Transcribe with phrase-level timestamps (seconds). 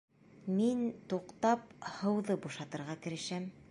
[0.59, 0.81] Мин,
[1.13, 1.69] туҡтап,
[2.01, 3.53] һыуҙы бушатырға керешәм.